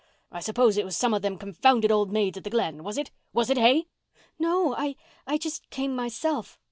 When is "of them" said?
1.13-1.37